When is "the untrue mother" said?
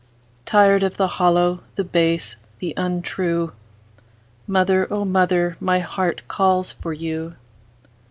2.57-4.91